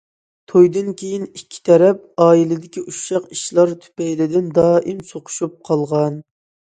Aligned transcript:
تويدىن 0.51 0.87
كېيىن 0.99 1.25
ئىككى 1.25 1.59
تەرەپ 1.67 2.23
ئائىلىدىكى 2.23 2.81
ئۇششاق 2.91 3.27
ئىشلار 3.35 3.73
تۈپەيلىدىن 3.83 4.49
دائىم 4.61 5.05
سوقۇشۇپ 5.11 5.55
قالغان. 5.71 6.17